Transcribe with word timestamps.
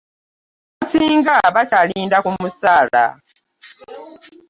Abasinga 0.81 1.35
bakyalinda 1.55 2.17
ku 2.23 2.29
musaala. 2.41 3.05